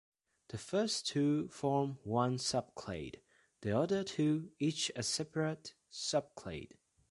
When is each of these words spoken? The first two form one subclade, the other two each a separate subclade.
The 0.47 0.57
first 0.57 1.05
two 1.05 1.47
form 1.49 1.99
one 2.03 2.37
subclade, 2.37 3.17
the 3.61 3.77
other 3.77 4.03
two 4.03 4.51
each 4.57 4.91
a 4.95 5.03
separate 5.03 5.75
subclade. 5.91 6.71